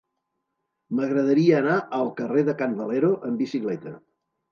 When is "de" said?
2.47-2.55